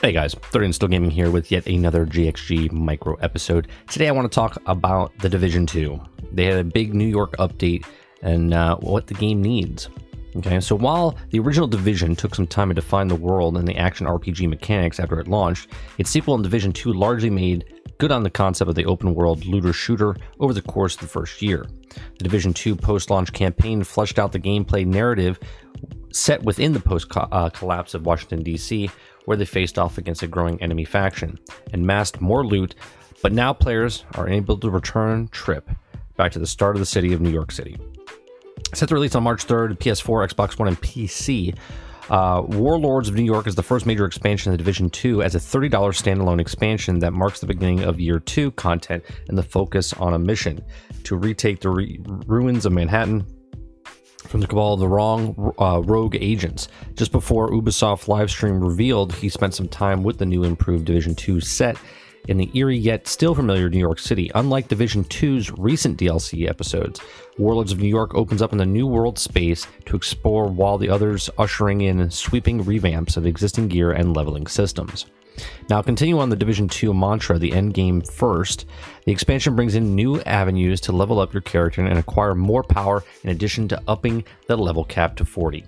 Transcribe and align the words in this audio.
Hey 0.00 0.12
guys, 0.12 0.32
30 0.32 0.70
Still 0.70 0.86
Gaming 0.86 1.10
here 1.10 1.28
with 1.28 1.50
yet 1.50 1.66
another 1.66 2.06
GXG 2.06 2.70
micro 2.70 3.14
episode. 3.16 3.66
Today 3.88 4.06
I 4.06 4.12
want 4.12 4.30
to 4.30 4.34
talk 4.34 4.56
about 4.66 5.12
The 5.18 5.28
Division 5.28 5.66
2. 5.66 6.00
They 6.30 6.44
had 6.44 6.60
a 6.60 6.62
big 6.62 6.94
New 6.94 7.08
York 7.08 7.36
update 7.38 7.84
and 8.22 8.54
uh, 8.54 8.76
what 8.76 9.08
the 9.08 9.14
game 9.14 9.42
needs. 9.42 9.88
Okay, 10.36 10.60
so 10.60 10.76
while 10.76 11.16
the 11.30 11.40
original 11.40 11.66
Division 11.66 12.14
took 12.14 12.36
some 12.36 12.46
time 12.46 12.68
to 12.68 12.74
define 12.74 13.08
the 13.08 13.16
world 13.16 13.56
and 13.56 13.66
the 13.66 13.76
action 13.76 14.06
RPG 14.06 14.48
mechanics 14.48 15.00
after 15.00 15.18
it 15.18 15.26
launched, 15.26 15.66
its 15.98 16.10
sequel 16.10 16.36
in 16.36 16.42
Division 16.42 16.72
2 16.72 16.92
largely 16.92 17.28
made 17.28 17.64
good 17.98 18.12
on 18.12 18.22
the 18.22 18.30
concept 18.30 18.68
of 18.68 18.76
the 18.76 18.84
open 18.84 19.16
world 19.16 19.44
looter 19.46 19.72
shooter 19.72 20.14
over 20.38 20.54
the 20.54 20.62
course 20.62 20.94
of 20.94 21.00
the 21.00 21.08
first 21.08 21.42
year. 21.42 21.66
The 22.18 22.24
Division 22.24 22.54
2 22.54 22.76
post 22.76 23.10
launch 23.10 23.32
campaign 23.32 23.82
fleshed 23.82 24.20
out 24.20 24.30
the 24.30 24.38
gameplay 24.38 24.86
narrative 24.86 25.40
set 26.12 26.42
within 26.42 26.72
the 26.72 26.80
post 26.80 27.06
uh, 27.14 27.50
collapse 27.50 27.94
of 27.94 28.06
Washington, 28.06 28.42
D.C., 28.42 28.90
where 29.24 29.36
they 29.36 29.44
faced 29.44 29.78
off 29.78 29.98
against 29.98 30.22
a 30.22 30.26
growing 30.26 30.60
enemy 30.62 30.84
faction 30.84 31.38
and 31.72 31.86
massed 31.86 32.20
more 32.20 32.46
loot, 32.46 32.74
but 33.22 33.32
now 33.32 33.52
players 33.52 34.04
are 34.14 34.28
able 34.28 34.56
to 34.56 34.70
return 34.70 35.28
trip 35.28 35.68
back 36.16 36.32
to 36.32 36.38
the 36.38 36.46
start 36.46 36.76
of 36.76 36.80
the 36.80 36.86
city 36.86 37.12
of 37.12 37.20
New 37.20 37.30
York 37.30 37.52
City. 37.52 37.76
Set 38.74 38.88
to 38.88 38.94
release 38.94 39.14
on 39.14 39.22
March 39.22 39.46
3rd, 39.46 39.78
PS4, 39.78 40.28
Xbox 40.30 40.58
One, 40.58 40.68
and 40.68 40.80
PC. 40.80 41.56
Uh, 42.10 42.42
Warlords 42.46 43.08
of 43.08 43.14
New 43.14 43.24
York 43.24 43.46
is 43.46 43.54
the 43.54 43.62
first 43.62 43.84
major 43.84 44.06
expansion 44.06 44.50
of 44.50 44.54
the 44.54 44.64
Division 44.64 44.88
2 44.88 45.22
as 45.22 45.34
a 45.34 45.38
$30 45.38 45.70
standalone 45.70 46.40
expansion 46.40 46.98
that 47.00 47.12
marks 47.12 47.40
the 47.40 47.46
beginning 47.46 47.82
of 47.82 48.00
Year 48.00 48.18
2 48.18 48.52
content 48.52 49.04
and 49.28 49.36
the 49.36 49.42
focus 49.42 49.92
on 49.94 50.14
a 50.14 50.18
mission 50.18 50.62
to 51.04 51.16
retake 51.16 51.60
the 51.60 51.68
re- 51.68 52.00
ruins 52.26 52.64
of 52.64 52.72
Manhattan 52.72 53.26
from 54.26 54.40
the 54.40 54.46
cabal 54.46 54.74
of 54.74 54.80
the 54.80 54.88
wrong 54.88 55.54
uh, 55.58 55.80
rogue 55.84 56.16
agents. 56.20 56.68
Just 56.94 57.12
before 57.12 57.50
Ubisoft 57.50 58.06
livestream 58.06 58.60
revealed 58.62 59.14
he 59.14 59.28
spent 59.28 59.54
some 59.54 59.68
time 59.68 60.02
with 60.02 60.18
the 60.18 60.26
new 60.26 60.44
improved 60.44 60.84
Division 60.84 61.14
2 61.14 61.40
set 61.40 61.76
in 62.26 62.36
the 62.36 62.50
eerie 62.54 62.76
yet 62.76 63.08
still 63.08 63.34
familiar 63.34 63.68
New 63.68 63.78
York 63.78 63.98
City. 63.98 64.30
Unlike 64.34 64.68
Division 64.68 65.04
2's 65.04 65.50
recent 65.52 65.98
DLC 65.98 66.48
episodes, 66.48 67.00
Warlords 67.38 67.72
of 67.72 67.80
New 67.80 67.88
York 67.88 68.14
opens 68.14 68.42
up 68.42 68.52
in 68.52 68.58
the 68.58 68.66
new 68.66 68.86
world 68.86 69.18
space 69.18 69.66
to 69.86 69.96
explore 69.96 70.46
while 70.46 70.78
the 70.78 70.90
others 70.90 71.30
ushering 71.38 71.80
in 71.80 72.10
sweeping 72.10 72.62
revamps 72.64 73.16
of 73.16 73.26
existing 73.26 73.68
gear 73.68 73.92
and 73.92 74.14
leveling 74.14 74.46
systems. 74.46 75.06
Now, 75.68 75.82
continue 75.82 76.18
on 76.18 76.28
the 76.28 76.36
Division 76.36 76.68
2 76.68 76.94
mantra, 76.94 77.38
the 77.38 77.52
end 77.52 77.74
game 77.74 78.00
first. 78.00 78.66
The 79.04 79.12
expansion 79.12 79.56
brings 79.56 79.74
in 79.74 79.94
new 79.94 80.20
avenues 80.22 80.80
to 80.82 80.92
level 80.92 81.20
up 81.20 81.32
your 81.32 81.40
character 81.42 81.82
and 81.82 81.98
acquire 81.98 82.34
more 82.34 82.62
power 82.62 83.04
in 83.24 83.30
addition 83.30 83.68
to 83.68 83.82
upping 83.88 84.24
the 84.46 84.56
level 84.56 84.84
cap 84.84 85.16
to 85.16 85.24
40. 85.24 85.64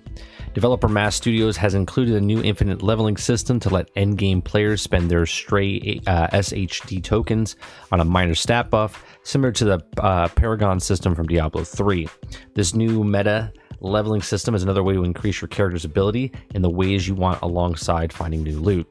Developer 0.53 0.87
Mass 0.87 1.15
Studios 1.15 1.55
has 1.57 1.73
included 1.73 2.15
a 2.15 2.21
new 2.21 2.41
infinite 2.43 2.81
leveling 2.81 3.17
system 3.17 3.59
to 3.61 3.69
let 3.69 3.93
endgame 3.95 4.43
players 4.43 4.81
spend 4.81 5.09
their 5.09 5.25
stray 5.25 6.01
uh, 6.07 6.27
SHD 6.27 7.03
tokens 7.03 7.55
on 7.91 8.01
a 8.01 8.05
minor 8.05 8.35
stat 8.35 8.69
buff, 8.69 9.05
similar 9.23 9.51
to 9.53 9.65
the 9.65 9.83
uh, 9.99 10.27
Paragon 10.29 10.79
system 10.79 11.15
from 11.15 11.27
Diablo 11.27 11.63
3. 11.63 12.07
This 12.53 12.75
new 12.75 13.03
meta 13.03 13.53
leveling 13.79 14.21
system 14.21 14.53
is 14.55 14.63
another 14.63 14.83
way 14.83 14.93
to 14.93 15.03
increase 15.03 15.41
your 15.41 15.47
character's 15.47 15.85
ability 15.85 16.31
in 16.53 16.61
the 16.61 16.69
ways 16.69 17.07
you 17.07 17.15
want 17.15 17.41
alongside 17.41 18.13
finding 18.13 18.43
new 18.43 18.59
loot. 18.59 18.87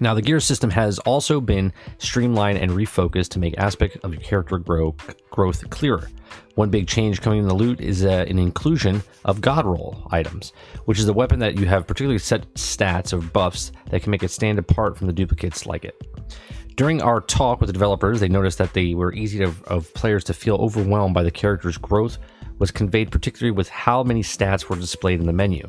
Now, 0.00 0.14
the 0.14 0.22
gear 0.22 0.40
system 0.40 0.70
has 0.70 0.98
also 1.00 1.40
been 1.40 1.72
streamlined 1.98 2.58
and 2.58 2.70
refocused 2.70 3.30
to 3.30 3.38
make 3.38 3.58
aspects 3.58 3.98
of 4.04 4.12
your 4.12 4.22
character 4.22 4.58
grow, 4.58 4.94
growth 5.30 5.68
clearer. 5.70 6.08
One 6.54 6.70
big 6.70 6.88
change 6.88 7.20
coming 7.20 7.40
in 7.40 7.48
the 7.48 7.54
loot 7.54 7.80
is 7.80 8.04
uh, 8.04 8.24
an 8.28 8.38
inclusion 8.38 9.02
of 9.24 9.40
God 9.40 9.64
Roll 9.64 10.06
items, 10.10 10.52
which 10.86 10.98
is 10.98 11.08
a 11.08 11.12
weapon 11.12 11.38
that 11.40 11.56
you 11.56 11.66
have 11.66 11.86
particularly 11.86 12.18
set 12.18 12.52
stats 12.54 13.12
or 13.12 13.18
buffs 13.18 13.72
that 13.90 14.02
can 14.02 14.10
make 14.10 14.22
it 14.22 14.30
stand 14.30 14.58
apart 14.58 14.96
from 14.96 15.06
the 15.06 15.12
duplicates 15.12 15.66
like 15.66 15.84
it. 15.84 15.96
During 16.74 17.02
our 17.02 17.20
talk 17.20 17.60
with 17.60 17.66
the 17.68 17.72
developers, 17.72 18.20
they 18.20 18.28
noticed 18.28 18.58
that 18.58 18.72
they 18.72 18.94
were 18.94 19.12
easy 19.12 19.38
to, 19.38 19.52
of 19.66 19.92
players 19.94 20.22
to 20.24 20.34
feel 20.34 20.56
overwhelmed 20.56 21.14
by 21.14 21.24
the 21.24 21.30
character's 21.30 21.76
growth 21.76 22.18
was 22.58 22.70
conveyed 22.70 23.10
particularly 23.10 23.50
with 23.50 23.68
how 23.68 24.02
many 24.02 24.22
stats 24.22 24.68
were 24.68 24.76
displayed 24.76 25.20
in 25.20 25.26
the 25.26 25.32
menu. 25.32 25.66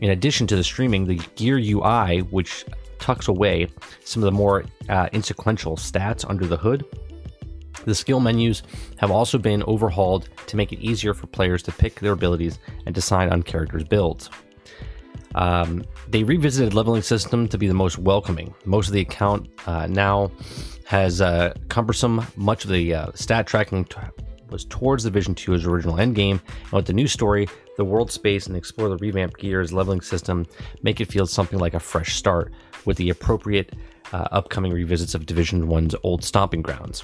In 0.00 0.10
addition 0.10 0.46
to 0.48 0.56
the 0.56 0.64
streaming, 0.64 1.06
the 1.06 1.20
gear 1.36 1.58
UI, 1.58 2.20
which 2.20 2.64
tucks 2.98 3.28
away 3.28 3.68
some 4.04 4.22
of 4.22 4.26
the 4.26 4.32
more 4.32 4.64
uh, 4.88 5.08
insequential 5.12 5.76
stats 5.76 6.28
under 6.28 6.46
the 6.46 6.56
hood. 6.56 6.84
The 7.84 7.94
skill 7.94 8.20
menus 8.20 8.62
have 8.98 9.10
also 9.10 9.38
been 9.38 9.64
overhauled 9.64 10.28
to 10.46 10.56
make 10.56 10.72
it 10.72 10.78
easier 10.78 11.14
for 11.14 11.26
players 11.26 11.62
to 11.64 11.72
pick 11.72 11.98
their 11.98 12.12
abilities 12.12 12.60
and 12.86 12.94
decide 12.94 13.30
on 13.30 13.42
characters' 13.42 13.84
builds. 13.84 14.30
Um, 15.34 15.84
they 16.08 16.22
revisited 16.22 16.74
leveling 16.74 17.02
system 17.02 17.48
to 17.48 17.58
be 17.58 17.66
the 17.66 17.74
most 17.74 17.98
welcoming. 17.98 18.54
Most 18.64 18.88
of 18.88 18.92
the 18.92 19.00
account 19.00 19.48
uh, 19.66 19.86
now 19.86 20.30
has 20.84 21.20
uh, 21.20 21.54
cumbersome. 21.68 22.24
Much 22.36 22.64
of 22.64 22.70
the 22.70 22.94
uh, 22.94 23.12
stat 23.14 23.46
tracking 23.46 23.84
t- 23.86 23.96
was 24.52 24.64
towards 24.66 25.02
the 25.02 25.10
Division 25.10 25.34
2's 25.34 25.66
original 25.66 25.96
endgame, 25.96 26.40
and 26.64 26.72
with 26.72 26.86
the 26.86 26.92
new 26.92 27.08
story, 27.08 27.48
the 27.76 27.84
world 27.84 28.12
space 28.12 28.46
and 28.46 28.56
explore 28.56 28.88
the 28.88 28.96
revamped 28.98 29.38
gears 29.38 29.72
leveling 29.72 30.00
system 30.00 30.46
make 30.82 31.00
it 31.00 31.10
feel 31.10 31.26
something 31.26 31.58
like 31.58 31.74
a 31.74 31.80
fresh 31.80 32.14
start 32.14 32.52
with 32.84 32.96
the 32.98 33.10
appropriate 33.10 33.74
uh, 34.12 34.28
upcoming 34.30 34.72
revisits 34.72 35.14
of 35.14 35.26
Division 35.26 35.66
1's 35.66 35.94
old 36.02 36.22
stomping 36.22 36.62
grounds. 36.62 37.02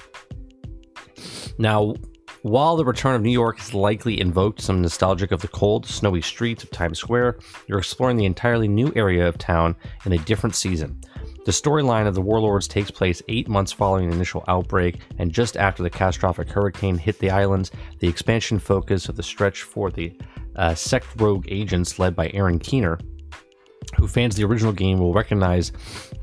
Now, 1.57 1.95
while 2.41 2.77
the 2.77 2.85
return 2.85 3.15
of 3.15 3.21
New 3.21 3.31
York 3.31 3.57
has 3.57 3.73
likely 3.73 4.19
invoked 4.19 4.61
some 4.61 4.81
nostalgic 4.81 5.31
of 5.31 5.41
the 5.41 5.49
cold, 5.49 5.85
snowy 5.85 6.21
streets 6.21 6.63
of 6.63 6.71
Times 6.71 6.99
Square, 6.99 7.39
you're 7.67 7.79
exploring 7.79 8.15
the 8.15 8.25
entirely 8.25 8.67
new 8.67 8.93
area 8.95 9.27
of 9.27 9.37
town 9.37 9.75
in 10.05 10.13
a 10.13 10.17
different 10.19 10.55
season. 10.55 11.01
The 11.45 11.51
storyline 11.51 12.05
of 12.05 12.15
the 12.15 12.21
Warlords 12.21 12.67
takes 12.67 12.91
place 12.91 13.21
eight 13.27 13.47
months 13.47 13.71
following 13.71 14.09
the 14.09 14.15
initial 14.15 14.43
outbreak 14.47 14.99
and 15.17 15.31
just 15.31 15.57
after 15.57 15.81
the 15.81 15.89
catastrophic 15.89 16.49
hurricane 16.49 16.97
hit 16.97 17.17
the 17.19 17.31
islands. 17.31 17.71
The 17.99 18.07
expansion 18.07 18.59
focus 18.59 19.09
of 19.09 19.15
the 19.15 19.23
stretch 19.23 19.63
for 19.63 19.89
the 19.89 20.13
uh, 20.55 20.75
sect 20.75 21.07
rogue 21.17 21.45
agents 21.49 21.97
led 21.97 22.15
by 22.15 22.29
Aaron 22.33 22.59
Keener 22.59 22.99
who 23.95 24.07
fans 24.07 24.35
the 24.35 24.43
original 24.43 24.73
game 24.73 24.99
will 24.99 25.13
recognize 25.13 25.71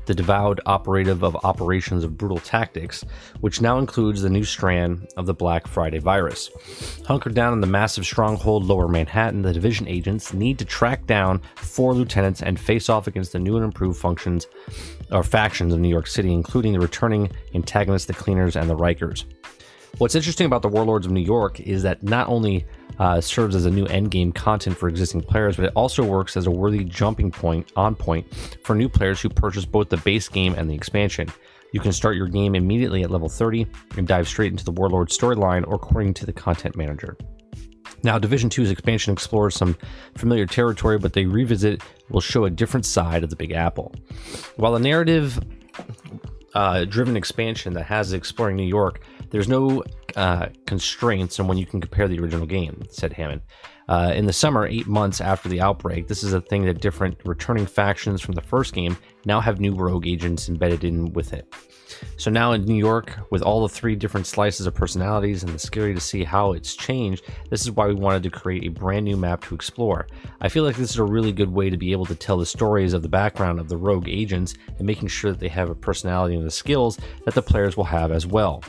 the 0.05 0.15
devout 0.15 0.59
operative 0.65 1.23
of 1.23 1.35
Operations 1.43 2.03
of 2.03 2.17
Brutal 2.17 2.39
Tactics, 2.39 3.03
which 3.41 3.61
now 3.61 3.77
includes 3.77 4.21
the 4.21 4.29
new 4.29 4.43
strand 4.43 5.07
of 5.17 5.25
the 5.25 5.33
Black 5.33 5.67
Friday 5.67 5.99
virus. 5.99 6.49
Hunkered 7.05 7.33
down 7.33 7.53
in 7.53 7.61
the 7.61 7.67
massive 7.67 8.05
stronghold 8.05 8.65
Lower 8.65 8.87
Manhattan, 8.87 9.41
the 9.41 9.53
division 9.53 9.87
agents 9.87 10.33
need 10.33 10.57
to 10.59 10.65
track 10.65 11.05
down 11.05 11.41
four 11.55 11.93
lieutenants 11.93 12.41
and 12.41 12.59
face 12.59 12.89
off 12.89 13.07
against 13.07 13.33
the 13.33 13.39
new 13.39 13.57
and 13.57 13.65
improved 13.65 13.99
functions 13.99 14.47
or 15.11 15.23
factions 15.23 15.73
of 15.73 15.79
New 15.79 15.89
York 15.89 16.07
City, 16.07 16.33
including 16.33 16.73
the 16.73 16.79
returning 16.79 17.31
antagonists, 17.53 18.05
the 18.05 18.13
Cleaners, 18.13 18.55
and 18.55 18.69
the 18.69 18.75
Rikers. 18.75 19.25
What's 19.97 20.15
interesting 20.15 20.45
about 20.45 20.61
the 20.61 20.67
Warlords 20.67 21.05
of 21.05 21.11
New 21.11 21.21
York 21.21 21.59
is 21.59 21.81
that 21.83 22.03
not 22.03 22.27
only 22.27 22.65
uh, 22.99 23.19
serves 23.19 23.55
as 23.55 23.65
a 23.65 23.71
new 23.71 23.85
endgame 23.87 24.33
content 24.33 24.77
for 24.77 24.89
existing 24.89 25.21
players, 25.21 25.55
but 25.55 25.65
it 25.65 25.71
also 25.75 26.03
works 26.03 26.37
as 26.37 26.45
a 26.45 26.51
worthy 26.51 26.83
jumping 26.83 27.31
point 27.31 27.71
on 27.75 27.95
point 27.95 28.31
for 28.63 28.75
new 28.75 28.89
players 28.89 29.19
who 29.21 29.29
purchase 29.29 29.65
both 29.65 29.89
the 29.89 29.97
base 29.97 30.29
game 30.29 30.53
and 30.55 30.69
the 30.69 30.75
expansion. 30.75 31.31
You 31.73 31.79
can 31.79 31.91
start 31.91 32.15
your 32.15 32.27
game 32.27 32.55
immediately 32.55 33.03
at 33.03 33.11
level 33.11 33.29
30 33.29 33.67
and 33.97 34.07
dive 34.07 34.27
straight 34.27 34.51
into 34.51 34.63
the 34.63 34.71
Warlord 34.71 35.09
storyline 35.09 35.67
or 35.67 35.75
according 35.75 36.13
to 36.15 36.25
the 36.25 36.33
content 36.33 36.75
manager. 36.75 37.17
Now, 38.03 38.19
Division 38.19 38.49
2's 38.49 38.71
expansion 38.71 39.13
explores 39.13 39.55
some 39.55 39.77
familiar 40.15 40.45
territory, 40.45 40.97
but 40.97 41.13
they 41.13 41.25
revisit 41.25 41.81
will 42.09 42.21
show 42.21 42.45
a 42.45 42.49
different 42.49 42.85
side 42.85 43.23
of 43.23 43.29
the 43.29 43.35
Big 43.35 43.51
Apple. 43.51 43.93
While 44.55 44.75
a 44.75 44.79
narrative 44.79 45.39
uh, 46.53 46.85
driven 46.85 47.17
expansion 47.17 47.73
that 47.73 47.83
has 47.83 48.13
exploring 48.13 48.55
New 48.55 48.63
York 48.63 49.01
there's 49.29 49.47
no 49.47 49.83
uh, 50.17 50.49
constraints 50.65 51.39
on 51.39 51.47
when 51.47 51.57
you 51.57 51.65
can 51.65 51.79
compare 51.79 52.07
the 52.07 52.19
original 52.19 52.45
game, 52.45 52.83
said 52.89 53.13
Hammond. 53.13 53.41
Uh, 53.87 54.11
in 54.13 54.25
the 54.25 54.33
summer, 54.33 54.67
eight 54.67 54.87
months 54.87 55.21
after 55.21 55.47
the 55.47 55.61
outbreak, 55.61 56.07
this 56.07 56.23
is 56.23 56.33
a 56.33 56.41
thing 56.41 56.65
that 56.65 56.81
different 56.81 57.17
returning 57.23 57.65
factions 57.65 58.19
from 58.19 58.35
the 58.35 58.41
first 58.41 58.73
game 58.73 58.97
now 59.23 59.39
have 59.39 59.61
new 59.61 59.73
rogue 59.73 60.07
agents 60.07 60.49
embedded 60.49 60.83
in 60.83 61.13
with 61.13 61.31
it. 61.31 61.53
So 62.17 62.29
now 62.29 62.51
in 62.51 62.65
New 62.65 62.75
York, 62.75 63.17
with 63.31 63.41
all 63.41 63.61
the 63.61 63.73
three 63.73 63.95
different 63.95 64.27
slices 64.27 64.67
of 64.67 64.73
personalities 64.73 65.43
and 65.43 65.53
the 65.53 65.59
scary 65.59 65.93
to 65.93 65.99
see 65.99 66.23
how 66.23 66.51
it's 66.51 66.75
changed, 66.75 67.23
this 67.49 67.61
is 67.61 67.71
why 67.71 67.87
we 67.87 67.93
wanted 67.93 68.23
to 68.23 68.29
create 68.29 68.65
a 68.65 68.69
brand 68.69 69.05
new 69.05 69.15
map 69.15 69.43
to 69.45 69.55
explore. 69.55 70.07
I 70.41 70.49
feel 70.49 70.63
like 70.63 70.75
this 70.75 70.91
is 70.91 70.97
a 70.97 71.03
really 71.03 71.31
good 71.31 71.51
way 71.51 71.69
to 71.69 71.77
be 71.77 71.91
able 71.93 72.05
to 72.07 72.15
tell 72.15 72.37
the 72.37 72.45
stories 72.45 72.93
of 72.93 73.03
the 73.03 73.09
background 73.09 73.59
of 73.59 73.69
the 73.69 73.77
rogue 73.77 74.09
agents 74.09 74.55
and 74.77 74.85
making 74.85 75.07
sure 75.07 75.31
that 75.31 75.39
they 75.39 75.47
have 75.47 75.69
a 75.69 75.75
personality 75.75 76.35
and 76.35 76.45
the 76.45 76.51
skills 76.51 76.99
that 77.25 77.35
the 77.35 77.41
players 77.41 77.77
will 77.77 77.85
have 77.85 78.11
as 78.11 78.27
well. 78.27 78.63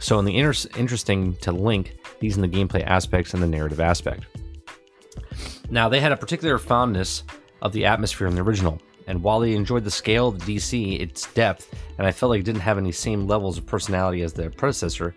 So 0.00 0.18
in 0.18 0.24
the 0.24 0.36
inter- 0.36 0.68
interesting 0.86 1.34
to 1.38 1.50
link 1.50 1.98
these 2.20 2.36
in 2.36 2.42
the 2.42 2.48
gameplay 2.48 2.86
aspects 2.86 3.34
and 3.34 3.42
the 3.42 3.46
narrative 3.48 3.80
aspect. 3.80 4.24
Now 5.68 5.88
they 5.88 5.98
had 5.98 6.12
a 6.12 6.16
particular 6.16 6.58
fondness 6.58 7.24
of 7.60 7.72
the 7.72 7.84
atmosphere 7.84 8.28
in 8.28 8.36
the 8.36 8.40
original. 8.40 8.80
And 9.08 9.20
while 9.20 9.40
they 9.40 9.54
enjoyed 9.54 9.82
the 9.82 9.90
scale 9.90 10.28
of 10.28 10.38
the 10.38 10.56
DC, 10.56 11.00
its 11.00 11.26
depth, 11.34 11.74
and 11.98 12.06
I 12.06 12.12
felt 12.12 12.30
like 12.30 12.38
it 12.38 12.44
didn't 12.44 12.60
have 12.60 12.78
any 12.78 12.92
same 12.92 13.26
levels 13.26 13.58
of 13.58 13.66
personality 13.66 14.22
as 14.22 14.32
the 14.32 14.48
predecessor. 14.48 15.12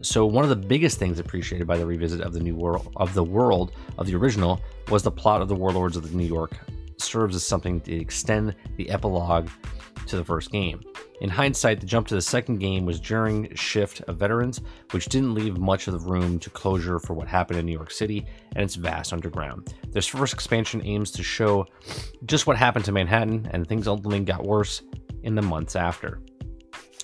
So 0.00 0.24
one 0.24 0.44
of 0.44 0.50
the 0.50 0.56
biggest 0.56 0.98
things 0.98 1.18
appreciated 1.18 1.66
by 1.66 1.76
the 1.76 1.84
revisit 1.84 2.22
of 2.22 2.32
the 2.32 2.40
new 2.40 2.56
world 2.56 2.90
of 2.96 3.12
the 3.12 3.24
world 3.24 3.72
of 3.98 4.06
the 4.06 4.14
original 4.14 4.62
was 4.88 5.02
the 5.02 5.10
plot 5.10 5.42
of 5.42 5.48
the 5.48 5.54
Warlords 5.54 5.98
of 5.98 6.10
the 6.10 6.16
New 6.16 6.24
York 6.24 6.56
serves 6.96 7.36
as 7.36 7.44
something 7.44 7.82
to 7.82 7.94
extend 7.94 8.54
the 8.78 8.88
epilogue 8.88 9.50
to 10.06 10.16
the 10.16 10.24
first 10.24 10.50
game. 10.50 10.80
In 11.20 11.28
hindsight, 11.28 11.80
the 11.80 11.86
jump 11.86 12.06
to 12.08 12.14
the 12.14 12.22
second 12.22 12.60
game 12.60 12.86
was 12.86 12.98
during 12.98 13.54
Shift 13.54 14.00
of 14.08 14.16
Veterans, 14.16 14.62
which 14.92 15.06
didn't 15.06 15.34
leave 15.34 15.58
much 15.58 15.86
of 15.86 15.92
the 15.92 16.10
room 16.10 16.38
to 16.38 16.48
closure 16.48 16.98
for 16.98 17.12
what 17.12 17.28
happened 17.28 17.58
in 17.58 17.66
New 17.66 17.72
York 17.72 17.90
City 17.90 18.26
and 18.56 18.64
its 18.64 18.74
vast 18.74 19.12
underground. 19.12 19.74
This 19.90 20.06
first 20.06 20.32
expansion 20.32 20.80
aims 20.82 21.10
to 21.12 21.22
show 21.22 21.66
just 22.24 22.46
what 22.46 22.56
happened 22.56 22.86
to 22.86 22.92
Manhattan, 22.92 23.50
and 23.52 23.66
things 23.66 23.86
ultimately 23.86 24.20
got 24.20 24.44
worse 24.44 24.80
in 25.22 25.34
the 25.34 25.42
months 25.42 25.76
after. 25.76 26.22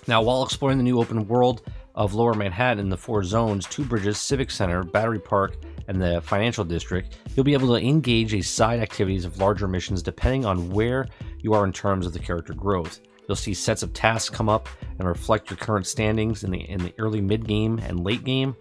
Now, 0.07 0.23
while 0.23 0.43
exploring 0.43 0.79
the 0.79 0.85
new 0.85 0.99
open 0.99 1.29
world 1.29 1.63
of 1.95 2.15
Lower 2.15 2.33
Manhattan 2.33 2.79
in 2.79 2.89
the 2.89 2.97
four 2.97 3.23
zones, 3.23 3.67
Two 3.67 3.85
Bridges, 3.85 4.19
Civic 4.19 4.51
Center, 4.51 4.83
Battery 4.83 5.19
Park, 5.19 5.57
and 5.89 6.01
the 6.01 6.23
Financial 6.23 6.65
District, 6.65 7.19
you'll 7.35 7.45
be 7.45 7.53
able 7.53 7.69
to 7.69 7.87
engage 7.87 8.33
a 8.33 8.41
side 8.41 8.81
activities 8.81 9.27
of 9.27 9.39
larger 9.39 9.69
missions 9.69 10.03
depending 10.03 10.47
on 10.47 10.71
where 10.71 11.07
you 11.41 11.53
are 11.53 11.65
in 11.67 11.73
terms 11.73 12.07
of 12.07 12.15
the 12.15 12.19
character 12.19 12.55
growth. 12.55 13.01
You'll 13.29 13.37
see 13.37 13.55
sets 13.55 13.83
of 13.83 13.93
tasks 13.93 14.35
come 14.35 14.49
up 14.49 14.69
and 14.99 15.07
reflect 15.07 15.51
your 15.51 15.57
current 15.57 15.87
standings 15.87 16.45
in 16.45 16.51
the 16.51 16.61
in 16.71 16.83
the 16.83 16.95
early 16.99 17.21
mid 17.21 17.47
game 17.47 17.79
and 17.79 18.05
late 18.05 18.25
game. 18.25 18.57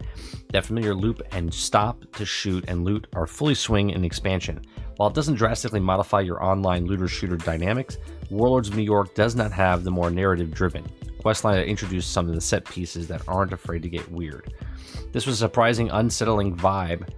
That 0.50 0.64
familiar 0.64 0.94
loop 0.94 1.22
and 1.32 1.52
stop 1.52 2.04
to 2.16 2.24
shoot 2.24 2.64
and 2.68 2.84
loot 2.84 3.06
are 3.14 3.26
fully 3.26 3.54
swing 3.54 3.90
in 3.90 4.04
expansion. 4.04 4.62
While 4.96 5.10
it 5.10 5.14
doesn't 5.14 5.34
drastically 5.34 5.80
modify 5.80 6.20
your 6.20 6.42
online 6.42 6.86
looter 6.86 7.08
shooter 7.08 7.36
dynamics, 7.36 7.98
Warlords 8.30 8.68
of 8.68 8.76
New 8.76 8.82
York 8.82 9.14
does 9.14 9.36
not 9.36 9.52
have 9.52 9.84
the 9.84 9.90
more 9.90 10.10
narrative 10.10 10.52
driven 10.52 10.84
questline 11.26 11.54
that 11.54 11.66
introduced 11.66 12.12
some 12.12 12.28
of 12.28 12.34
the 12.36 12.40
set 12.40 12.64
pieces 12.64 13.08
that 13.08 13.20
aren't 13.26 13.52
afraid 13.52 13.82
to 13.82 13.88
get 13.88 14.08
weird. 14.12 14.54
This 15.10 15.26
was 15.26 15.34
a 15.34 15.38
surprising, 15.46 15.90
unsettling 15.90 16.56
vibe 16.56 17.08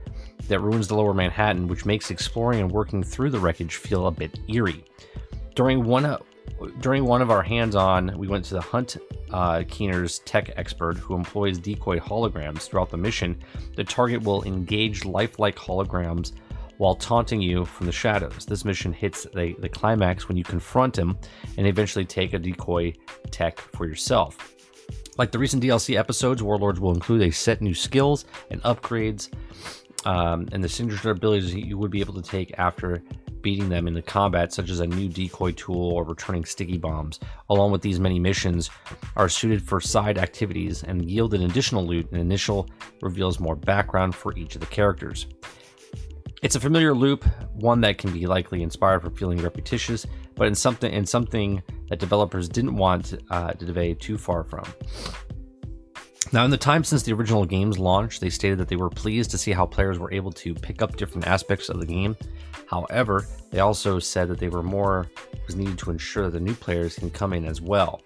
that 0.48 0.60
ruins 0.60 0.88
the 0.88 0.94
lower 0.94 1.12
Manhattan, 1.12 1.68
which 1.68 1.84
makes 1.84 2.10
exploring 2.10 2.60
and 2.60 2.72
working 2.72 3.02
through 3.02 3.28
the 3.28 3.38
wreckage 3.38 3.76
feel 3.76 4.06
a 4.06 4.10
bit 4.10 4.40
eerie. 4.48 4.82
During 5.54 5.84
one 5.84 6.06
during 6.80 7.04
one 7.04 7.22
of 7.22 7.30
our 7.30 7.42
hands-on, 7.42 8.16
we 8.18 8.28
went 8.28 8.44
to 8.46 8.54
the 8.54 8.60
Hunt 8.60 8.96
uh, 9.30 9.62
Keener's 9.68 10.20
tech 10.20 10.50
expert 10.56 10.96
who 10.96 11.14
employs 11.14 11.58
decoy 11.58 11.98
holograms 11.98 12.62
throughout 12.62 12.90
the 12.90 12.96
mission. 12.96 13.40
The 13.76 13.84
target 13.84 14.22
will 14.22 14.42
engage 14.44 15.04
lifelike 15.04 15.56
holograms 15.56 16.32
while 16.78 16.94
taunting 16.94 17.42
you 17.42 17.64
from 17.64 17.86
the 17.86 17.92
shadows. 17.92 18.46
This 18.46 18.64
mission 18.64 18.92
hits 18.92 19.24
the, 19.24 19.54
the 19.58 19.68
climax 19.68 20.28
when 20.28 20.36
you 20.36 20.44
confront 20.44 20.96
him 20.96 21.18
and 21.56 21.66
eventually 21.66 22.04
take 22.04 22.32
a 22.32 22.38
decoy 22.38 22.92
tech 23.30 23.58
for 23.58 23.86
yourself. 23.86 24.54
Like 25.18 25.32
the 25.32 25.38
recent 25.38 25.62
DLC 25.62 25.98
episodes, 25.98 26.42
Warlords 26.42 26.78
will 26.78 26.94
include 26.94 27.22
a 27.22 27.32
set 27.32 27.60
new 27.60 27.74
skills 27.74 28.24
and 28.50 28.62
upgrades 28.62 29.28
um, 30.04 30.48
and 30.52 30.62
the 30.62 30.68
signature 30.68 31.10
abilities 31.10 31.54
you 31.54 31.76
would 31.76 31.90
be 31.90 32.00
able 32.00 32.14
to 32.14 32.22
take 32.22 32.54
after 32.58 33.02
beating 33.42 33.68
them 33.68 33.88
in 33.88 33.94
the 33.94 34.02
combat, 34.02 34.52
such 34.52 34.70
as 34.70 34.80
a 34.80 34.86
new 34.86 35.08
decoy 35.08 35.52
tool 35.52 35.92
or 35.92 36.04
returning 36.04 36.44
sticky 36.44 36.78
bombs. 36.78 37.20
Along 37.50 37.70
with 37.70 37.82
these 37.82 38.00
many 38.00 38.18
missions, 38.18 38.70
are 39.16 39.28
suited 39.28 39.62
for 39.62 39.80
side 39.80 40.18
activities 40.18 40.82
and 40.82 41.10
yield 41.10 41.34
an 41.34 41.42
additional 41.42 41.86
loot. 41.86 42.10
And 42.10 42.20
initial 42.20 42.68
reveals 43.02 43.40
more 43.40 43.56
background 43.56 44.14
for 44.14 44.36
each 44.36 44.54
of 44.54 44.60
the 44.60 44.66
characters. 44.66 45.26
It's 46.40 46.54
a 46.54 46.60
familiar 46.60 46.94
loop, 46.94 47.24
one 47.54 47.80
that 47.80 47.98
can 47.98 48.12
be 48.12 48.26
likely 48.26 48.62
inspired 48.62 49.02
for 49.02 49.10
feeling 49.10 49.38
repetitious, 49.38 50.06
but 50.36 50.46
in 50.46 50.54
something 50.54 50.92
in 50.92 51.04
something 51.04 51.62
that 51.88 51.98
developers 51.98 52.48
didn't 52.48 52.76
want 52.76 53.14
uh, 53.30 53.52
to 53.52 53.64
devey 53.64 53.98
too 53.98 54.16
far 54.16 54.44
from. 54.44 54.64
Now, 56.30 56.44
in 56.44 56.50
the 56.50 56.58
time 56.58 56.84
since 56.84 57.02
the 57.02 57.14
original 57.14 57.46
game's 57.46 57.78
launch, 57.78 58.20
they 58.20 58.28
stated 58.28 58.58
that 58.58 58.68
they 58.68 58.76
were 58.76 58.90
pleased 58.90 59.30
to 59.30 59.38
see 59.38 59.52
how 59.52 59.64
players 59.64 59.98
were 59.98 60.12
able 60.12 60.30
to 60.32 60.54
pick 60.54 60.82
up 60.82 60.96
different 60.96 61.26
aspects 61.26 61.70
of 61.70 61.80
the 61.80 61.86
game. 61.86 62.16
However, 62.68 63.26
they 63.50 63.60
also 63.60 63.98
said 63.98 64.28
that 64.28 64.38
they 64.38 64.50
were 64.50 64.62
more 64.62 65.10
was 65.46 65.56
needed 65.56 65.78
to 65.78 65.90
ensure 65.90 66.24
that 66.24 66.32
the 66.32 66.40
new 66.40 66.54
players 66.54 66.96
can 66.96 67.08
come 67.08 67.32
in 67.32 67.46
as 67.46 67.62
well. 67.62 68.02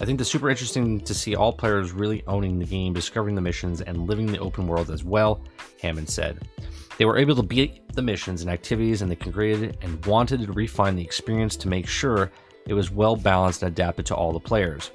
I 0.00 0.06
think 0.06 0.18
it's 0.18 0.30
super 0.30 0.48
interesting 0.48 1.00
to 1.00 1.14
see 1.14 1.36
all 1.36 1.52
players 1.52 1.92
really 1.92 2.24
owning 2.26 2.58
the 2.58 2.64
game, 2.64 2.94
discovering 2.94 3.34
the 3.34 3.42
missions, 3.42 3.82
and 3.82 4.08
living 4.08 4.26
the 4.26 4.38
open 4.38 4.66
world 4.66 4.90
as 4.90 5.04
well, 5.04 5.42
Hammond 5.82 6.08
said. 6.08 6.48
They 6.96 7.04
were 7.04 7.18
able 7.18 7.36
to 7.36 7.42
beat 7.42 7.86
the 7.92 8.00
missions 8.00 8.40
and 8.40 8.50
activities, 8.50 9.02
and 9.02 9.10
they 9.10 9.16
created 9.16 9.76
and 9.82 10.04
wanted 10.06 10.40
to 10.40 10.52
refine 10.52 10.96
the 10.96 11.04
experience 11.04 11.56
to 11.56 11.68
make 11.68 11.86
sure 11.86 12.32
it 12.66 12.72
was 12.72 12.90
well 12.90 13.14
balanced 13.14 13.62
and 13.62 13.70
adapted 13.70 14.06
to 14.06 14.14
all 14.14 14.32
the 14.32 14.40
players. 14.40 14.90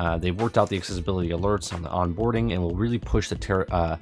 Uh, 0.00 0.16
they've 0.16 0.40
worked 0.40 0.56
out 0.56 0.70
the 0.70 0.78
accessibility 0.78 1.28
alerts 1.28 1.74
on 1.74 1.82
the 1.82 1.88
onboarding 1.90 2.52
and 2.52 2.62
will 2.62 2.74
really 2.74 2.98
push 2.98 3.28
the 3.28 3.36
ter- 3.36 3.66
uh, 3.70 3.98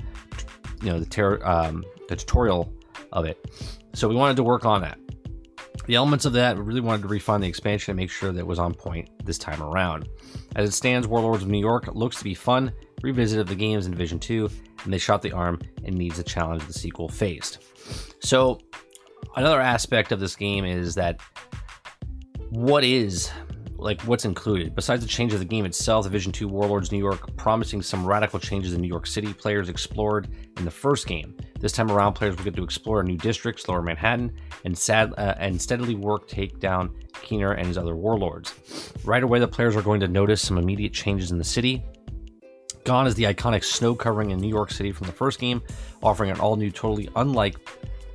you 0.81 0.93
know 0.93 1.01
the, 1.01 1.07
ter- 1.07 1.45
um, 1.45 1.85
the 2.09 2.15
tutorial 2.15 2.73
of 3.13 3.25
it. 3.25 3.51
So 3.95 4.07
we 4.07 4.15
wanted 4.15 4.37
to 4.37 4.45
work 4.45 4.65
on 4.65 4.81
that. 4.83 4.97
The 5.87 5.97
elements 5.97 6.25
of 6.25 6.35
that, 6.35 6.57
we 6.57 6.63
really 6.63 6.81
wanted 6.81 7.03
to 7.03 7.09
refine 7.09 7.41
the 7.41 7.49
expansion 7.49 7.91
and 7.91 7.97
make 7.97 8.13
sure 8.13 8.31
that 8.31 8.39
it 8.39 8.47
was 8.47 8.61
on 8.61 8.75
point 8.75 9.11
this 9.25 9.39
time 9.39 9.61
around. 9.61 10.09
As 10.55 10.69
it 10.69 10.73
stands, 10.73 11.09
Warlords 11.09 11.43
of 11.43 11.49
New 11.49 11.59
York 11.59 11.89
looks 11.93 12.19
to 12.19 12.25
be 12.25 12.35
fun, 12.35 12.71
revisit 13.03 13.41
of 13.41 13.49
the 13.49 13.57
games 13.57 13.87
in 13.87 13.91
Division 13.91 14.21
2, 14.21 14.49
and 14.85 14.93
they 14.93 14.99
shot 14.99 15.21
the 15.21 15.33
arm 15.33 15.61
and 15.85 15.97
needs 15.97 16.21
a 16.21 16.23
challenge 16.23 16.65
the 16.65 16.73
sequel 16.73 17.09
faced. 17.09 17.59
So, 18.21 18.61
another 19.35 19.61
aspect 19.61 20.13
of 20.13 20.21
this 20.21 20.37
game 20.37 20.65
is 20.65 20.95
that 20.95 21.21
what 22.51 22.85
is 22.85 23.33
like 23.79 24.03
what's 24.03 24.25
included. 24.25 24.75
Besides 24.75 25.03
the 25.03 25.09
change 25.09 25.33
of 25.33 25.39
the 25.39 25.45
game 25.45 25.65
itself, 25.65 26.05
Division 26.05 26.33
2 26.33 26.49
Warlords 26.49 26.91
New 26.91 26.99
York 26.99 27.35
promising 27.37 27.81
some 27.81 28.05
radical 28.05 28.39
changes 28.39 28.75
in 28.75 28.81
New 28.81 28.89
York 28.89 29.07
City 29.07 29.33
players 29.33 29.69
explored 29.69 30.29
in 30.57 30.65
the 30.65 30.71
first 30.71 31.07
game. 31.07 31.37
This 31.61 31.73
time 31.73 31.91
around, 31.91 32.15
players 32.15 32.37
will 32.37 32.45
get 32.45 32.57
to 32.57 32.65
explore 32.65 33.03
new 33.03 33.17
districts, 33.17 33.69
Lower 33.69 33.83
Manhattan, 33.83 34.33
and 34.65 34.77
sad 34.77 35.15
uh, 35.17 35.35
and 35.39 35.61
steadily 35.61 35.95
work 35.95 36.29
take 36.29 36.59
down 36.59 36.95
Keener 37.23 37.53
and 37.53 37.69
his 37.69 37.79
other 37.79 37.97
warlords. 37.97 38.55
Right 39.05 39.23
away, 39.23 39.39
the 39.39 39.49
players 39.49 39.77
are 39.77 39.83
going 39.83 40.01
to 40.01 40.09
notice 40.09 40.43
some 40.43 40.59
immediate 40.59 40.93
changes 40.93 41.31
in 41.31 41.39
the 41.39 41.45
city. 41.45 41.85
Gone 42.85 43.07
is 43.07 43.15
the 43.15 43.25
iconic 43.25 43.65
snow 43.65 43.95
covering 43.95 44.31
in 44.31 44.39
New 44.39 44.49
York 44.49 44.71
City 44.71 44.93
from 44.93 45.07
the 45.07 45.13
first 45.13 45.39
game, 45.39 45.63
offering 46.03 46.31
an 46.31 46.41
all 46.41 46.57
new, 46.57 46.71
totally 46.71 47.09
unlike 47.17 47.57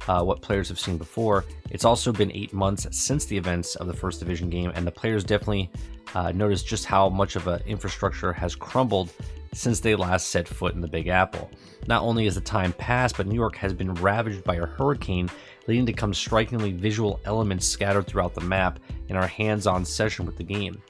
uh, 0.08 0.24
what 0.24 0.42
players 0.42 0.70
have 0.70 0.80
seen 0.80 0.98
before. 0.98 1.46
It's 1.70 1.86
also 1.86 2.12
been 2.12 2.32
eight 2.34 2.54
months 2.54 2.88
since 2.92 3.26
the 3.26 3.38
events 3.38 3.76
of 3.76 3.88
the 3.88 3.94
first 3.94 4.20
division 4.20 4.50
game, 4.50 4.72
and 4.76 4.86
the 4.86 4.92
players 4.92 5.24
definitely 5.24 5.72
uh, 6.16 6.32
noticed 6.32 6.68
just 6.68 6.86
how 6.86 7.10
much 7.10 7.36
of 7.36 7.48
an 7.48 7.62
infrastructure 7.66 8.34
has 8.34 8.56
crumbled 8.56 9.12
since 9.54 9.80
they 9.80 9.96
last 9.96 10.30
set 10.30 10.48
foot 10.48 10.74
in 10.74 10.82
the 10.82 10.88
Big 10.88 11.08
Apple. 11.08 11.50
Not 11.88 12.02
only 12.02 12.26
has 12.26 12.36
the 12.36 12.42
time 12.42 12.74
passed, 12.74 13.18
but 13.18 13.28
New 13.28 13.36
York 13.36 13.56
has 13.58 13.74
been 13.74 13.94
ravaged 13.96 14.44
by 14.44 14.56
a 14.56 14.66
hurricane, 14.66 15.30
leading 15.68 15.86
to 15.86 15.94
some 16.00 16.14
strikingly 16.14 16.72
visual 16.72 17.20
elements 17.26 17.68
scattered 17.68 18.08
throughout 18.08 18.34
the 18.34 18.42
map 18.42 18.80
in 19.10 19.16
our 19.16 19.28
hands 19.28 19.68
on 19.68 19.86
session 19.86 20.26
with 20.26 20.38
the 20.38 20.44
game. 20.44 20.82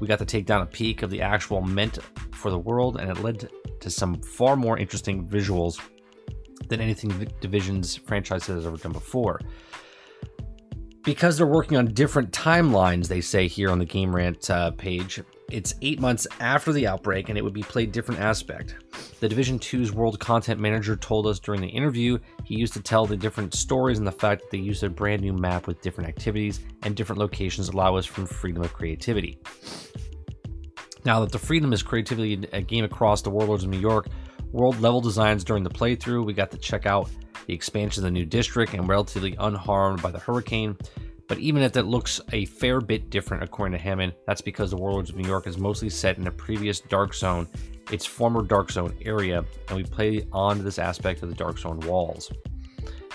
We 0.00 0.06
got 0.06 0.18
to 0.18 0.24
take 0.24 0.46
down 0.46 0.62
a 0.62 0.66
peek 0.66 1.02
of 1.02 1.10
the 1.10 1.22
actual 1.22 1.60
meant 1.60 1.98
for 2.32 2.50
the 2.50 2.58
world, 2.58 2.98
and 2.98 3.10
it 3.10 3.22
led 3.22 3.48
to 3.80 3.90
some 3.90 4.20
far 4.20 4.56
more 4.56 4.78
interesting 4.78 5.26
visuals 5.26 5.80
than 6.70 6.80
anything 6.80 7.10
the 7.18 7.26
Division's 7.26 7.96
franchise 7.96 8.46
has 8.46 8.64
ever 8.64 8.78
done 8.78 8.92
before. 8.92 9.40
Because 11.02 11.36
they're 11.36 11.46
working 11.46 11.76
on 11.76 11.86
different 11.86 12.30
timelines, 12.30 13.08
they 13.08 13.20
say 13.20 13.48
here 13.48 13.70
on 13.70 13.78
the 13.78 13.84
Game 13.84 14.14
Rant 14.14 14.48
uh, 14.50 14.70
page, 14.72 15.20
it's 15.50 15.74
eight 15.82 15.98
months 15.98 16.26
after 16.38 16.72
the 16.72 16.86
outbreak 16.86 17.28
and 17.28 17.36
it 17.36 17.42
would 17.42 17.54
be 17.54 17.62
played 17.62 17.90
different 17.90 18.20
aspect. 18.20 18.76
The 19.18 19.28
Division 19.28 19.58
2's 19.58 19.92
world 19.92 20.20
content 20.20 20.60
manager 20.60 20.96
told 20.96 21.26
us 21.26 21.40
during 21.40 21.60
the 21.60 21.68
interview 21.68 22.18
he 22.44 22.54
used 22.54 22.74
to 22.74 22.82
tell 22.82 23.06
the 23.06 23.16
different 23.16 23.54
stories 23.54 23.98
and 23.98 24.06
the 24.06 24.12
fact 24.12 24.42
that 24.42 24.50
they 24.50 24.58
used 24.58 24.84
a 24.84 24.90
brand 24.90 25.22
new 25.22 25.32
map 25.32 25.66
with 25.66 25.80
different 25.80 26.08
activities 26.08 26.60
and 26.82 26.94
different 26.94 27.18
locations 27.18 27.68
allow 27.68 27.96
us 27.96 28.06
from 28.06 28.26
freedom 28.26 28.62
of 28.62 28.72
creativity. 28.72 29.38
Now 31.04 31.20
that 31.20 31.32
the 31.32 31.38
freedom 31.38 31.72
is 31.72 31.82
creativity 31.82 32.46
a 32.52 32.60
game 32.60 32.84
across 32.84 33.22
the 33.22 33.30
warlords 33.30 33.64
of 33.64 33.70
New 33.70 33.80
York, 33.80 34.06
world 34.52 34.80
level 34.80 35.00
designs 35.00 35.44
during 35.44 35.62
the 35.62 35.70
playthrough. 35.70 36.24
We 36.24 36.32
got 36.32 36.50
to 36.50 36.58
check 36.58 36.86
out 36.86 37.10
the 37.46 37.54
expansion 37.54 38.02
of 38.02 38.04
the 38.04 38.10
new 38.10 38.24
district 38.24 38.74
and 38.74 38.88
relatively 38.88 39.36
unharmed 39.38 40.02
by 40.02 40.10
the 40.10 40.18
hurricane. 40.18 40.76
But 41.28 41.38
even 41.38 41.62
if 41.62 41.72
that 41.74 41.86
looks 41.86 42.20
a 42.32 42.44
fair 42.46 42.80
bit 42.80 43.08
different, 43.08 43.44
according 43.44 43.78
to 43.78 43.78
Hammond, 43.78 44.14
that's 44.26 44.40
because 44.40 44.72
the 44.72 44.76
Warlords 44.76 45.10
of 45.10 45.16
New 45.16 45.28
York 45.28 45.46
is 45.46 45.58
mostly 45.58 45.88
set 45.88 46.18
in 46.18 46.26
a 46.26 46.30
previous 46.30 46.80
Dark 46.80 47.14
Zone, 47.14 47.46
its 47.92 48.04
former 48.04 48.42
Dark 48.42 48.72
Zone 48.72 48.96
area, 49.02 49.44
and 49.68 49.76
we 49.76 49.84
play 49.84 50.26
on 50.32 50.64
this 50.64 50.80
aspect 50.80 51.22
of 51.22 51.28
the 51.28 51.36
Dark 51.36 51.58
Zone 51.58 51.78
walls. 51.80 52.32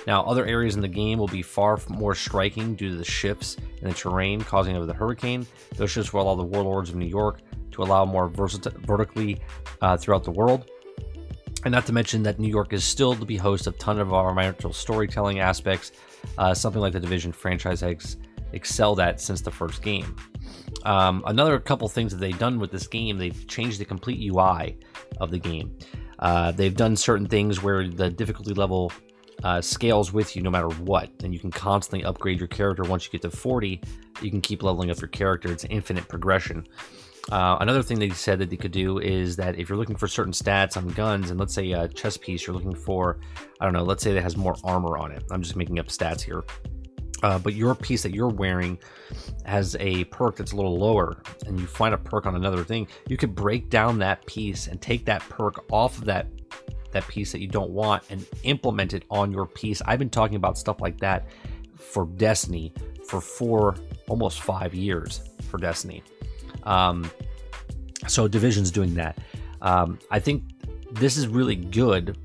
Now, 0.08 0.24
other 0.24 0.46
areas 0.46 0.76
in 0.76 0.82
the 0.82 0.88
game 0.88 1.18
will 1.18 1.28
be 1.28 1.42
far 1.42 1.78
more 1.90 2.16
striking 2.16 2.76
due 2.76 2.92
to 2.92 2.96
the 2.96 3.04
shifts 3.04 3.58
in 3.82 3.90
the 3.90 3.94
terrain 3.94 4.40
causing 4.40 4.78
of 4.78 4.88
the 4.88 4.94
hurricane. 4.94 5.46
Those 5.76 5.92
shifts 5.92 6.14
will 6.14 6.22
allow 6.22 6.36
the 6.36 6.44
Warlords 6.44 6.92
of 6.92 6.96
New 6.96 7.08
York 7.08 7.42
to 7.72 7.84
allow 7.84 8.06
more 8.06 8.30
vertically 8.30 9.42
uh, 9.82 9.98
throughout 9.98 10.24
the 10.24 10.32
world. 10.32 10.70
And 11.66 11.72
not 11.72 11.86
to 11.88 11.94
mention 11.94 12.24
that 12.24 12.40
New 12.40 12.48
York 12.48 12.74
is 12.74 12.84
still 12.84 13.16
to 13.16 13.26
be 13.26 13.36
host 13.36 13.68
of 13.68 13.78
ton 13.78 14.00
of 14.00 14.08
environmental 14.08 14.72
storytelling 14.72 15.40
aspects, 15.40 15.92
uh, 16.38 16.54
something 16.54 16.82
like 16.82 16.94
the 16.94 17.00
Division 17.00 17.32
franchise 17.32 17.82
has 17.82 18.18
excelled 18.54 19.00
at 19.00 19.20
since 19.20 19.42
the 19.42 19.52
first 19.52 19.82
game. 19.82 20.16
Um, 20.84 21.24
another 21.26 21.60
couple 21.60 21.88
things 21.90 22.12
that 22.12 22.20
they've 22.20 22.38
done 22.38 22.60
with 22.60 22.72
this 22.72 22.88
game, 22.88 23.18
they've 23.18 23.48
changed 23.48 23.80
the 23.80 23.86
complete 23.86 24.32
UI 24.32 24.78
of 25.20 25.32
the 25.32 25.40
game. 25.40 25.76
Uh, 26.20 26.52
they've 26.52 26.76
done 26.76 26.96
certain 26.96 27.28
things 27.28 27.62
where 27.62 27.88
the 27.88 28.10
difficulty 28.10 28.54
level 28.54 28.92
uh, 29.44 29.60
scales 29.60 30.14
with 30.14 30.36
you 30.36 30.42
no 30.42 30.50
matter 30.50 30.70
what, 30.70 31.10
and 31.24 31.34
you 31.34 31.40
can 31.40 31.52
constantly 31.52 32.06
upgrade 32.06 32.40
your 32.40 32.48
character 32.48 32.84
once 32.84 33.06
you 33.06 33.12
get 33.12 33.22
to 33.24 33.30
40 33.30 33.82
you 34.22 34.32
can 34.32 34.42
keep 34.42 34.64
leveling 34.64 34.92
up 34.92 35.00
your 35.02 35.08
character. 35.08 35.52
It's 35.52 35.66
infinite 35.66 36.08
progression. 36.08 36.68
Uh, 37.32 37.58
another 37.60 37.82
thing 37.82 37.98
they 37.98 38.10
said 38.10 38.38
that 38.38 38.50
they 38.50 38.58
could 38.58 38.72
do 38.72 39.00
is 39.00 39.36
that 39.36 39.58
if 39.58 39.68
you're 39.68 39.78
looking 39.78 39.96
for 39.96 40.08
certain 40.08 40.34
stats 40.34 40.78
on 40.78 40.88
guns, 40.90 41.32
and 41.32 41.40
let's 41.40 41.54
say 41.54 41.72
a 41.72 41.88
chest 41.88 42.22
piece, 42.22 42.46
you're 42.46 42.56
looking 42.56 42.76
for, 42.76 43.20
I 43.60 43.66
don't 43.66 43.74
know, 43.74 43.84
let's 43.84 44.04
say 44.04 44.14
that 44.14 44.22
has 44.22 44.38
more 44.38 44.56
armor 44.64 44.98
on 44.98 45.12
it. 45.12 45.24
I'm 45.32 45.42
just 45.42 45.56
making 45.56 45.80
up 45.80 45.88
stats 45.88 46.22
here. 46.22 46.44
Uh, 47.24 47.40
but 47.40 47.56
your 47.56 47.74
piece 47.74 48.04
that 48.04 48.14
you're 48.14 48.30
wearing 48.30 48.78
has 49.46 49.76
a 49.80 50.04
perk 50.06 50.36
that's 50.36 50.52
a 50.52 50.56
little 50.56 50.78
lower, 50.78 51.22
and 51.48 51.60
you 51.60 51.66
find 51.66 51.96
a 51.96 51.98
perk 51.98 52.28
on 52.28 52.36
another 52.36 52.64
thing, 52.64 52.88
you 53.08 53.18
could 53.18 53.34
break 53.34 53.70
down 53.70 53.98
that 53.98 54.24
piece 54.28 54.68
and 54.68 54.80
take 54.80 55.06
that 55.06 55.22
perk 55.22 55.66
off 55.72 55.98
of 55.98 56.06
that 56.06 56.28
that 56.92 57.08
piece 57.10 57.34
that 57.34 57.42
you 57.42 57.48
don't 57.48 57.72
want 57.72 58.02
and 58.10 58.26
implement 58.44 58.94
it 58.94 59.04
on 59.10 59.30
your 59.30 59.46
piece. 59.46 59.82
I've 59.86 60.00
been 60.00 60.10
talking 60.10 60.38
about 60.38 60.58
stuff 60.58 60.80
like 60.80 60.98
that 61.00 61.28
for 61.76 62.06
Destiny 62.06 62.74
for 63.10 63.20
four, 63.20 63.76
almost 64.08 64.42
five 64.42 64.74
years 64.74 65.22
for 65.50 65.58
Destiny. 65.58 66.04
Um, 66.66 67.10
so 68.08 68.28
Division's 68.28 68.72
doing 68.72 68.94
that. 68.96 69.18
Um, 69.62 70.00
I 70.12 70.20
think 70.20 70.44
this 70.92 71.18
is 71.18 71.28
really 71.28 71.56
good. 71.56 72.18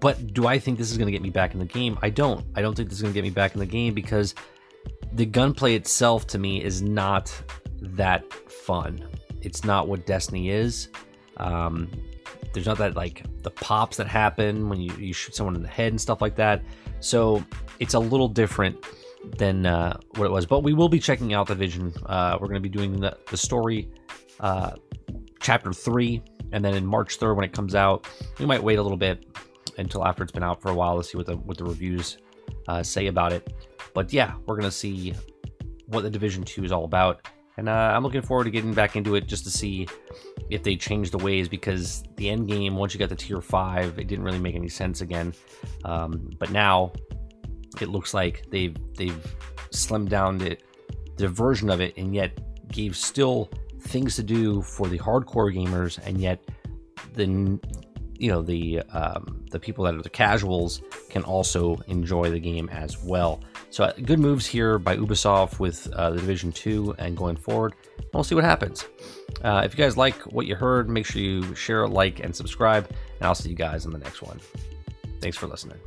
But 0.00 0.32
do 0.32 0.46
I 0.46 0.58
think 0.58 0.78
this 0.78 0.90
is 0.90 0.96
going 0.96 1.06
to 1.06 1.12
get 1.12 1.22
me 1.22 1.30
back 1.30 1.54
in 1.54 1.58
the 1.58 1.66
game? 1.66 1.98
I 2.02 2.10
don't. 2.10 2.44
I 2.54 2.62
don't 2.62 2.74
think 2.76 2.88
this 2.88 2.98
is 2.98 3.02
going 3.02 3.12
to 3.12 3.18
get 3.18 3.24
me 3.24 3.30
back 3.30 3.54
in 3.54 3.60
the 3.60 3.66
game 3.66 3.94
because 3.94 4.34
the 5.12 5.26
gunplay 5.26 5.74
itself 5.74 6.26
to 6.28 6.38
me 6.38 6.62
is 6.62 6.82
not 6.82 7.34
that 7.80 8.32
fun. 8.50 9.08
It's 9.42 9.64
not 9.64 9.88
what 9.88 10.06
Destiny 10.06 10.50
is. 10.50 10.88
Um, 11.38 11.90
there's 12.52 12.66
not 12.66 12.78
that 12.78 12.94
like 12.94 13.24
the 13.42 13.50
pops 13.50 13.96
that 13.96 14.06
happen 14.06 14.68
when 14.68 14.80
you, 14.80 14.92
you 14.96 15.12
shoot 15.12 15.34
someone 15.34 15.56
in 15.56 15.62
the 15.62 15.68
head 15.68 15.92
and 15.92 16.00
stuff 16.00 16.22
like 16.22 16.36
that. 16.36 16.62
So 17.00 17.44
it's 17.80 17.94
a 17.94 17.98
little 17.98 18.28
different 18.28 18.84
than 19.36 19.66
uh, 19.66 19.98
what 20.16 20.26
it 20.26 20.30
was. 20.30 20.46
But 20.46 20.62
we 20.62 20.72
will 20.72 20.88
be 20.88 20.98
checking 20.98 21.34
out 21.34 21.46
the 21.46 21.54
Division. 21.54 21.92
Uh, 22.06 22.38
we're 22.40 22.48
going 22.48 22.62
to 22.62 22.68
be 22.68 22.68
doing 22.68 23.00
the, 23.00 23.16
the 23.30 23.36
story, 23.36 23.88
uh, 24.40 24.72
chapter 25.40 25.72
three, 25.72 26.22
and 26.52 26.64
then 26.64 26.74
in 26.74 26.86
March 26.86 27.18
3rd 27.18 27.36
when 27.36 27.44
it 27.44 27.52
comes 27.52 27.74
out, 27.74 28.06
we 28.38 28.46
might 28.46 28.62
wait 28.62 28.78
a 28.78 28.82
little 28.82 28.96
bit 28.96 29.24
until 29.78 30.04
after 30.04 30.22
it's 30.22 30.32
been 30.32 30.42
out 30.42 30.60
for 30.60 30.70
a 30.70 30.74
while 30.74 30.96
to 30.96 31.04
see 31.04 31.16
what 31.16 31.26
the 31.26 31.36
what 31.36 31.56
the 31.58 31.64
reviews 31.64 32.18
uh, 32.68 32.82
say 32.82 33.06
about 33.06 33.32
it. 33.32 33.52
But 33.94 34.12
yeah, 34.12 34.34
we're 34.46 34.56
gonna 34.56 34.70
see 34.70 35.14
what 35.86 36.02
the 36.02 36.10
Division 36.10 36.42
Two 36.44 36.64
is 36.64 36.72
all 36.72 36.84
about, 36.84 37.28
and 37.56 37.68
uh, 37.68 37.92
I'm 37.94 38.02
looking 38.02 38.22
forward 38.22 38.44
to 38.44 38.50
getting 38.50 38.74
back 38.74 38.96
into 38.96 39.14
it 39.14 39.26
just 39.26 39.44
to 39.44 39.50
see 39.50 39.86
if 40.50 40.62
they 40.62 40.76
change 40.76 41.10
the 41.10 41.18
ways 41.18 41.48
because 41.48 42.04
the 42.16 42.30
end 42.30 42.48
game 42.48 42.76
once 42.76 42.94
you 42.94 42.98
got 42.98 43.08
the 43.08 43.16
tier 43.16 43.40
five, 43.40 43.98
it 43.98 44.06
didn't 44.06 44.24
really 44.24 44.38
make 44.38 44.54
any 44.54 44.68
sense 44.68 45.00
again. 45.00 45.34
Um, 45.84 46.30
but 46.38 46.50
now 46.50 46.92
it 47.82 47.88
looks 47.88 48.14
like 48.14 48.44
they've 48.50 48.76
they've 48.96 49.36
slimmed 49.70 50.08
down 50.08 50.38
the, 50.38 50.56
the 51.16 51.28
version 51.28 51.70
of 51.70 51.80
it 51.80 51.96
and 51.96 52.14
yet 52.14 52.38
gave 52.72 52.96
still 52.96 53.50
things 53.80 54.16
to 54.16 54.22
do 54.22 54.62
for 54.62 54.88
the 54.88 54.98
hardcore 54.98 55.54
gamers 55.54 55.98
and 56.06 56.20
yet 56.20 56.42
the 57.14 57.26
you 58.18 58.30
know 58.30 58.42
the 58.42 58.80
um, 58.92 59.44
the 59.50 59.58
people 59.58 59.84
that 59.84 59.94
are 59.94 60.02
the 60.02 60.10
casuals 60.10 60.82
can 61.08 61.22
also 61.22 61.76
enjoy 61.86 62.30
the 62.30 62.40
game 62.40 62.68
as 62.70 63.02
well. 63.02 63.40
So 63.70 63.84
uh, 63.84 63.92
good 64.04 64.18
moves 64.18 64.46
here 64.46 64.78
by 64.78 64.96
Ubisoft 64.96 65.58
with 65.58 65.90
uh, 65.92 66.10
the 66.10 66.18
Division 66.18 66.52
2 66.52 66.96
and 66.98 67.16
going 67.16 67.36
forward. 67.36 67.74
We'll 68.12 68.24
see 68.24 68.34
what 68.34 68.44
happens. 68.44 68.86
Uh, 69.42 69.62
if 69.64 69.76
you 69.76 69.84
guys 69.84 69.96
like 69.96 70.16
what 70.32 70.46
you 70.46 70.54
heard, 70.54 70.88
make 70.88 71.06
sure 71.06 71.20
you 71.20 71.54
share, 71.54 71.86
like, 71.86 72.20
and 72.20 72.34
subscribe, 72.34 72.88
and 72.88 73.26
I'll 73.26 73.34
see 73.34 73.50
you 73.50 73.56
guys 73.56 73.84
in 73.84 73.92
the 73.92 73.98
next 73.98 74.22
one. 74.22 74.40
Thanks 75.20 75.36
for 75.36 75.46
listening. 75.46 75.78